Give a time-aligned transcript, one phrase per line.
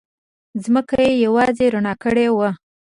[0.63, 2.49] ځمکه یې یوازې رڼا کړې وه.